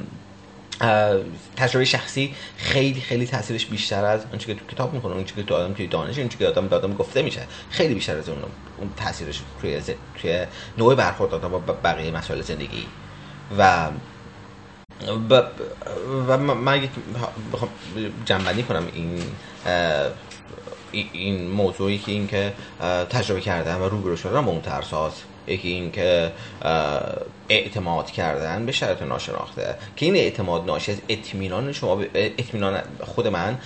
تجربه 1.56 1.86
شخصی 1.86 2.36
خیلی 2.58 3.02
خیلی 3.02 3.28
تاثیرش 3.28 3.66
بیشتر 3.66 4.06
از 4.06 4.26
اون 4.30 4.38
که 4.38 4.54
تو 4.54 4.66
کتاب 4.66 4.94
می‌کنه 4.94 5.14
اون 5.14 5.24
که 5.24 5.44
تو 5.44 5.56
آدم 5.56 5.74
توی 5.74 5.88
دانش 5.88 6.18
اون 6.18 6.28
که 6.30 6.48
آدم 6.48 6.68
دادم 6.68 6.94
گفته 6.94 7.22
میشه 7.22 7.42
خیلی 7.70 7.94
بیشتر 7.94 8.18
از 8.18 8.30
اون 8.30 8.38
اون 8.78 8.90
تاثیرش 8.98 9.42
توی 9.62 9.82
توی 10.22 10.46
نوع 10.78 10.96
برخورد 10.96 11.34
آدم 11.34 11.50
با 11.50 11.60
بقیه 11.60 12.12
مسائل 12.12 12.42
زندگی. 12.42 12.86
و 13.58 13.90
و, 15.30 15.42
و 16.28 16.38
من 16.38 16.74
اگه 16.74 16.90
بخوام 17.54 17.70
جنبندی 18.26 18.64
کنم 18.64 18.88
این 18.94 19.24
این 20.92 21.48
موضوعی 21.48 21.98
که 21.98 22.12
این 22.12 22.28
که 22.28 22.54
تجربه 23.10 23.42
کردم 23.42 23.82
و 23.82 23.86
روبرو 23.86 24.18
شدم 24.18 24.46
با 24.46 24.52
اون 24.52 24.62
یکی 25.48 25.68
این 25.68 25.92
که 25.92 26.32
اعتماد 27.50 28.12
کردن 28.12 28.66
به 28.66 28.72
شرط 28.72 29.02
ناشناخته. 29.02 29.76
که 29.96 30.06
این 30.06 30.16
اعتماد 30.16 30.66
ناشی 30.66 30.92
از 30.92 30.98
اطمینان 31.10 31.72
شما 31.72 32.02
اطمینان 32.16 32.82
خود 33.02 33.28
من 33.28 33.58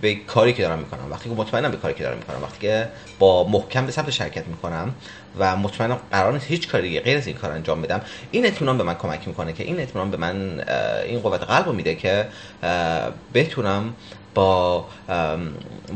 به 0.00 0.14
کاری 0.14 0.52
که 0.52 0.62
دارم 0.62 0.78
می‌کنم. 0.78 1.10
وقتی 1.10 1.28
که 1.28 1.34
مطمئنم 1.34 1.70
به 1.70 1.76
کاری 1.76 1.94
که 1.94 2.02
دارم 2.02 2.18
می‌کنم. 2.18 2.42
وقتی 2.42 2.58
که 2.60 2.88
با 3.18 3.44
محکم 3.44 3.86
به 3.86 3.92
سمت 3.92 4.10
شرکت 4.10 4.46
می‌کنم 4.46 4.94
و 5.38 5.56
مطمئنم 5.56 5.98
قرار 6.10 6.32
نیست 6.32 6.46
هیچ 6.46 6.68
کاری 6.68 7.00
غیر 7.00 7.16
از 7.16 7.26
این 7.26 7.36
کار 7.36 7.50
انجام 7.50 7.82
بدم 7.82 8.00
این 8.30 8.46
اطمینان 8.46 8.78
به 8.78 8.84
من 8.84 8.94
کمک 8.94 9.28
می‌کنه 9.28 9.52
که 9.52 9.64
این 9.64 9.80
اطمینان 9.80 10.10
به 10.10 10.16
من 10.16 10.64
این 11.06 11.20
قوت 11.20 11.42
قلب 11.42 11.66
رو 11.66 11.72
میده 11.72 11.94
که 11.94 12.26
بتونم 13.34 13.94
با 14.34 14.86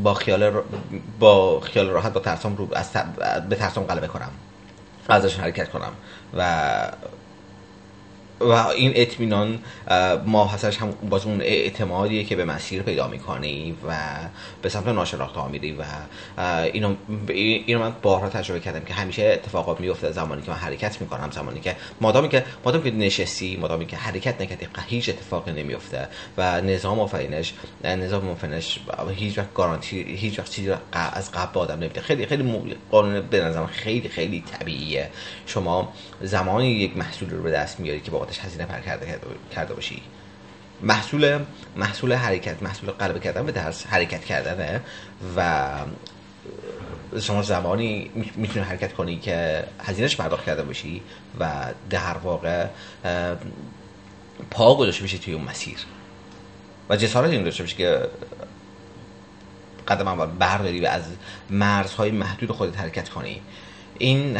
با 0.03 0.13
خیال 0.13 0.61
با 1.19 1.59
خیال 1.59 1.89
راحت 1.89 2.13
با 2.13 2.19
ترسام 2.19 2.55
رو 2.57 2.67
از 2.75 2.91
به 3.49 3.55
ترسام 3.55 3.83
غلبه 3.83 4.07
کنم. 4.07 4.31
ازش 5.09 5.39
حرکت 5.39 5.69
کنم. 5.69 5.91
و 6.33 6.43
و 8.39 8.51
این 8.51 8.91
اطمینان 8.95 9.59
ما 10.25 10.45
هستش 10.45 10.77
هم 10.77 10.91
باز 11.09 11.25
اون 11.25 11.41
اعتمادیه 11.41 12.23
که 12.23 12.35
به 12.35 12.45
مسیر 12.45 12.81
پیدا 12.81 13.07
می‌کنی 13.07 13.75
و 13.87 13.95
به 14.61 14.69
سمت 14.69 14.87
ناشناخته 14.87 15.39
ها 15.39 15.47
میری 15.47 15.71
و 15.71 15.83
اینو 16.73 16.95
اینو 17.27 17.79
من 17.79 17.93
بارها 18.01 18.29
تجربه 18.29 18.59
کردم 18.59 18.79
که 18.79 18.93
همیشه 18.93 19.23
اتفاقات 19.23 19.79
میفته 19.79 20.11
زمانی 20.11 20.41
که 20.41 20.51
من 20.51 20.57
حرکت 20.57 21.01
می‌کنم 21.01 21.31
زمانی 21.31 21.59
که 21.59 21.75
مادامی 22.01 22.29
که 22.29 22.45
مادامی 22.65 22.91
که 22.91 22.97
نشستی 22.97 23.57
مادامی 23.57 23.85
که 23.85 23.97
حرکت 23.97 24.41
نکردی 24.41 24.67
هیچ 24.87 25.09
اتفاقی 25.09 25.51
نمیفته 25.51 26.07
و 26.37 26.61
نظام 26.61 26.99
آفرینش 26.99 27.53
نظام 27.83 28.29
آفرینش 28.29 28.79
هیچ 29.15 29.37
وقت 29.37 29.53
گارانتی 29.53 30.03
هیچ 30.03 30.39
وقت 30.39 30.51
چیزی 30.51 30.73
از 30.91 31.31
قبل 31.31 31.59
آدم 31.59 31.75
نمیده. 31.75 32.01
خیلی 32.01 32.25
خیلی 32.25 32.75
قانون 32.91 33.21
به 33.21 33.41
نظرم 33.41 33.67
خیلی 33.67 34.09
خیلی 34.09 34.43
طبیعیه. 34.51 35.09
شما 35.45 35.93
زمانی 36.21 36.71
یک 36.71 36.97
محصول 36.97 37.29
رو 37.29 37.43
به 37.43 37.51
دست 37.51 37.79
میاری 37.79 37.99
که 37.99 38.11
بابتش 38.27 38.45
هزینه 38.45 38.65
پر 38.65 38.79
کرده, 38.79 39.19
کرده 39.55 39.73
باشی. 39.73 40.01
محصول 40.81 41.39
محصول 41.75 42.13
حرکت 42.13 42.63
محصول 42.63 42.91
قلب 42.91 43.23
کردن 43.23 43.45
به 43.45 43.51
درس 43.51 43.85
حرکت 43.85 44.25
کردنه 44.25 44.81
و 45.37 45.69
شما 47.21 47.41
زمانی 47.41 48.11
می‌تونی 48.35 48.65
حرکت 48.65 48.93
کنی 48.93 49.19
که 49.19 49.63
هزینهش 49.79 50.15
پرداخت 50.15 50.45
کرده 50.45 50.63
باشی 50.63 51.01
و 51.39 51.65
در 51.89 52.17
واقع 52.17 52.67
پا 54.51 54.75
گذاشته 54.75 55.03
بشی 55.03 55.19
توی 55.19 55.33
اون 55.33 55.43
مسیر. 55.43 55.77
و 56.89 56.95
جسارت 56.95 57.31
این 57.31 57.43
داشته 57.43 57.63
باشی 57.63 57.75
که 57.75 58.07
قدم 59.87 60.07
اول 60.07 60.25
برداری 60.25 60.81
و 60.81 60.87
از 60.87 61.03
مرزهای 61.49 62.11
محدود 62.11 62.51
خودت 62.51 62.79
حرکت 62.79 63.09
کنی. 63.09 63.41
این 63.97 64.37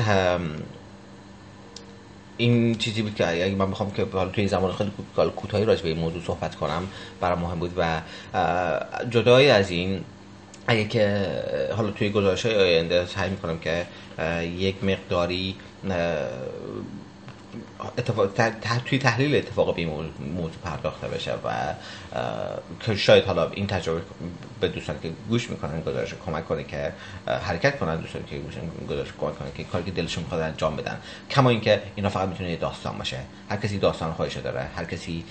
این 2.38 2.75
چیزی 2.75 3.01
بود 3.01 3.15
که 3.15 3.46
اگه 3.46 3.56
من 3.56 3.72
بخوام 3.72 3.91
که 3.91 4.06
حالا 4.13 4.29
توی 4.29 4.48
زمان 4.48 4.72
خیلی 4.74 4.91
کوتاهی 5.36 5.65
راجع 5.65 5.84
به 5.84 5.89
این 5.89 5.98
موضوع 5.98 6.22
صحبت 6.24 6.56
کنم 6.56 6.88
برای 7.22 7.39
مهم 7.39 7.60
بود 7.60 7.74
و 7.77 8.01
جدای 9.10 9.50
از 9.50 9.72
این 9.72 10.03
اگه 10.67 10.88
که 10.88 11.27
حالا 11.77 11.91
توی 11.91 12.10
گزارش 12.10 12.46
های 12.46 12.56
آینده 12.56 13.06
سعی 13.06 13.29
می‌کنم 13.29 13.60
که 13.60 13.86
یک 14.58 14.84
مقداری 14.84 15.56
اتفاق 17.97 18.31
توی 18.85 18.97
تحلیل 18.99 19.35
اتفاق 19.35 19.75
به 19.75 19.85
موضوع 19.85 20.61
پرداخته 20.63 21.07
بشه 21.07 21.33
و 21.33 21.73
که 22.85 22.95
شاید 22.95 23.23
حالا 23.23 23.49
این 23.49 23.67
تجربه 23.67 24.01
به 24.59 24.67
دوستان 24.67 24.95
که 25.03 25.11
گوش 25.29 25.49
می‌کنن 25.49 25.81
گزارش 25.81 26.13
کمک 26.25 26.47
کنه 26.47 26.63
که 26.63 26.93
حرکت 27.27 27.79
کنن 27.79 27.97
دوستان 27.97 28.25
که 28.25 28.37
گوش 28.37 28.53
گزارش 28.89 29.07
کمک 29.19 29.39
کنن 29.39 29.47
که 29.57 29.63
کاری 29.63 29.83
که 29.83 29.91
دلشون 29.91 30.23
می‌خواد 30.23 30.41
انجام 30.41 30.75
بدن. 30.75 30.97
کما 31.29 31.49
اینکه 31.49 31.81
اینا 31.95 32.09
فقط 32.09 32.29
می‌تونه 32.29 32.55
داستان 32.55 32.97
باشه. 32.97 33.17
هر 33.49 33.57
کسی 33.57 33.77
داستان 33.77 34.13
خودش 34.13 34.37
داره. 34.37 34.67
هر 34.75 34.83
کسی 34.83 35.25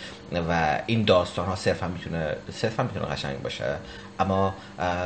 و 0.49 0.81
این 0.87 1.05
داستان 1.05 1.47
ها 1.47 1.57
صرفا 1.57 1.89
می‌تونه 1.89 2.37
صرفا 2.53 2.83
می‌تونه 2.83 3.07
قشنگ 3.07 3.43
باشه. 3.43 3.77
اما 4.21 4.55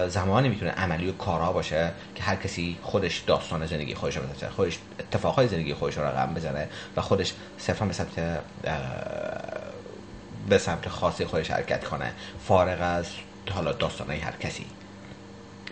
زمانی 0.08 0.48
می‌تونه 0.48 0.70
عملی 0.70 1.08
و 1.08 1.12
کارا 1.12 1.52
باشه 1.52 1.92
که 2.14 2.22
هر 2.22 2.36
کسی 2.36 2.78
خودش 2.82 3.18
داستان 3.18 3.66
زندگی 3.66 3.94
خودش 3.94 4.16
رو 4.16 4.22
بزنه 4.22 4.50
خودش 4.50 4.78
اتفاقهای 5.00 5.48
زندگی 5.48 5.74
خودش 5.74 5.96
رو 5.96 6.04
رقم 6.04 6.34
بزنه 6.34 6.68
و 6.96 7.00
خودش 7.00 7.32
صرفا 7.58 7.86
به 7.86 7.92
سمت 7.92 8.40
به 10.48 10.58
سمت 10.58 10.88
خاصی 10.88 11.24
خودش 11.24 11.50
حرکت 11.50 11.84
کنه 11.84 12.12
فارغ 12.44 12.78
از 12.80 13.06
حالا 13.50 13.72
داستانهای 13.72 14.18
هر 14.18 14.32
کسی. 14.40 14.66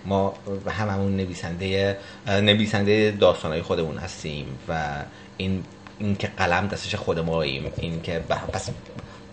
ما 0.07 0.35
هممون 0.71 1.16
نویسنده 1.16 1.99
نویسنده 2.26 3.11
داستانهای 3.11 3.62
خودمون 3.62 3.99
هستیم 3.99 4.59
و 4.68 4.95
این 5.37 5.64
این 5.99 6.16
که 6.16 6.26
قلم 6.37 6.66
دستش 6.66 6.95
خود 6.95 7.18
این 7.18 8.02
که 8.02 8.18
پس 8.52 8.71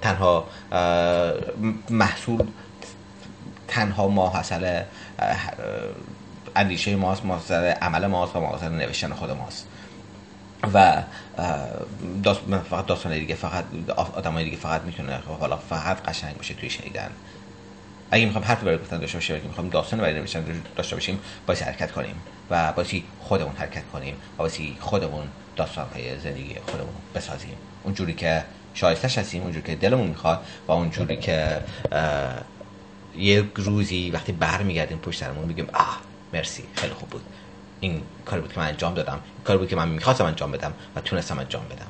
تنها 0.01 0.47
محصول 1.89 2.43
تنها 3.67 4.07
ماحصل 4.07 4.83
اندیشه 6.55 6.95
ماست 6.95 7.25
ماحصل 7.25 7.63
عمل 7.63 8.07
ماست 8.07 8.35
و 8.35 8.39
ماحصل 8.39 8.71
نوشتن 8.71 9.13
خود 9.13 9.31
ماست. 9.31 9.67
و 10.73 11.03
داست... 12.23 12.41
فقط 12.69 12.85
داستان 12.85 13.19
دیگه 13.19 13.35
فقط 13.35 13.65
آدمای 13.95 14.43
دیگه 14.43 14.57
فقط 14.57 14.81
می‌تونه 14.81 15.19
حالا 15.39 15.57
فقط 15.57 16.01
قشنگ 16.01 16.37
باشه 16.37 16.53
توی 16.53 16.69
شنیدن. 16.69 17.09
اگه 18.11 18.25
می‌خوام 18.25 18.43
حرفی 18.43 18.65
برای 18.65 18.77
گفتن 18.77 18.99
داشته 18.99 19.17
باشیم 19.17 19.35
اگه 19.35 19.47
می‌خوام 19.47 19.69
داستان 19.69 19.99
برای 19.99 20.13
نوشتن 20.13 20.61
داشته 20.75 20.95
باشیم 20.95 21.19
باید 21.47 21.59
حرکت 21.59 21.91
کنیم 21.91 22.15
و 22.49 22.73
باید 22.73 23.03
خودمون 23.21 23.55
حرکت 23.55 23.83
کنیم 23.93 24.15
و 24.37 24.37
باید 24.37 24.77
خودمون 24.79 25.27
داستان 25.55 25.85
های 25.93 26.19
زندگی 26.19 26.55
خودمون 26.67 26.93
بسازیم. 27.15 27.55
اونجوری 27.83 28.13
که 28.13 28.43
شایستش 28.73 29.17
هستیم 29.17 29.43
اونجوری 29.43 29.65
که 29.65 29.75
دلمون 29.75 30.07
می‌خواد 30.07 30.39
و 30.67 30.71
اونجوری 30.71 31.17
که 31.17 31.61
یک 33.17 33.45
روزی 33.55 34.11
وقتی 34.11 34.31
برمیگردیم 34.31 34.97
پشت 34.97 35.19
سرمون 35.19 35.45
میگیم 35.45 35.67
آه 35.73 35.99
مرسی 36.33 36.63
خیلی 36.75 36.93
خوب 36.93 37.09
بود. 37.09 37.21
این 37.79 38.01
کاری 38.25 38.41
بود 38.41 38.53
که 38.53 38.59
من 38.59 38.67
انجام 38.67 38.93
دادم 38.93 39.13
این 39.13 39.43
کاری 39.43 39.59
بود 39.59 39.67
که 39.67 39.75
من 39.75 39.89
می‌خواستم 39.89 40.25
انجام 40.25 40.51
بدم 40.51 40.73
و 40.95 41.01
تونستم 41.01 41.39
انجام 41.39 41.63
بدم. 41.65 41.87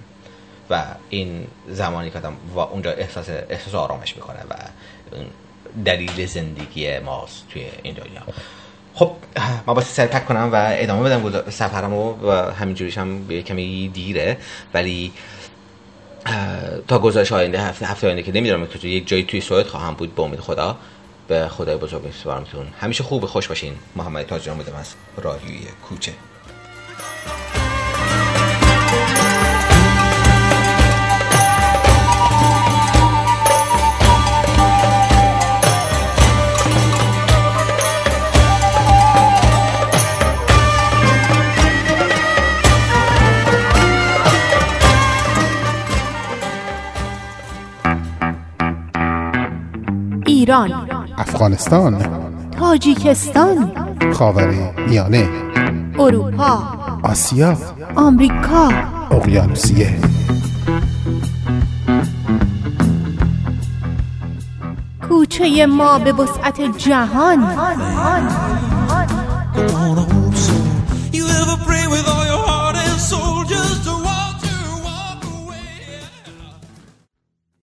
و 0.70 0.84
این 1.10 1.48
زمانی 1.70 2.10
که 2.10 2.20
و 2.56 2.60
اونجا 2.60 2.92
احساس 2.92 3.30
احساس 3.30 3.76
آرامش 3.76 4.16
می‌کنه 4.16 4.40
و 4.50 4.56
دلیل 5.86 6.26
زندگی 6.26 7.00
ماست 7.00 7.44
توی 7.50 7.66
این 7.84 7.94
دنیا. 7.94 8.22
خب 8.94 9.12
ما 9.68 9.74
باید 9.74 9.88
سر 9.88 10.08
تک 10.08 10.26
کنم 10.26 10.50
و 10.54 10.68
ادامه 10.72 11.10
بدم 11.10 11.50
سفرمو 11.50 12.30
و 12.30 12.32
همینجوریش 12.32 12.98
هم 12.98 13.28
به 13.28 13.42
کمی 13.42 13.88
دیره. 13.94 14.38
ولی 14.74 15.12
تا 16.88 17.00
گزارش 17.00 17.32
آینده 17.32 17.62
هفته 17.62 17.86
هفته 17.86 18.08
آینده 18.08 18.24
که 18.24 18.32
نمی‌دونم 18.32 18.68
که 18.68 18.88
یک 18.88 19.08
جایی 19.08 19.24
توی 19.24 19.42
سوئد 19.42 19.68
خواهم 19.68 19.94
بود 19.94 20.16
به 20.16 20.22
امید 20.22 20.40
خدا. 20.40 20.78
به 21.28 21.48
خدای 21.48 21.78
بزرگ 21.78 22.06
میسپارمتون 22.06 22.68
همیشه 22.80 23.04
خوب 23.04 23.26
خوش 23.26 23.48
باشین. 23.48 23.74
محمد 23.96 24.26
تاجران 24.26 24.58
بودم 24.58 24.76
از 24.76 24.94
رادیوی 25.18 25.68
کوچه. 25.90 26.14
ایران. 50.26 50.95
افغانستان. 51.18 51.98
تاجیکستان. 52.60 53.72
خاور 54.14 54.54
میانه 54.88 55.30
اروپا. 56.00 56.64
آسیا. 57.04 57.58
آمریکا. 57.96 58.70
اقیانوسیه. 59.12 59.98
کوچه 65.10 65.66
ما 65.66 66.00
به 66.00 66.14
وسعت 66.14 66.62
جهان. 66.78 67.40